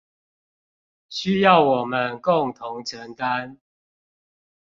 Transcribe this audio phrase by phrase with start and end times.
[1.09, 3.59] 需要我們共同承擔